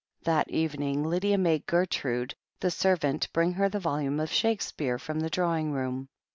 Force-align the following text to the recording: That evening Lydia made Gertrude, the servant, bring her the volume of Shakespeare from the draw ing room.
That 0.23 0.49
evening 0.49 1.03
Lydia 1.03 1.37
made 1.37 1.67
Gertrude, 1.67 2.33
the 2.59 2.71
servant, 2.71 3.31
bring 3.33 3.53
her 3.53 3.69
the 3.69 3.77
volume 3.79 4.19
of 4.19 4.31
Shakespeare 4.33 4.97
from 4.97 5.19
the 5.19 5.29
draw 5.29 5.55
ing 5.55 5.73
room. 5.73 6.09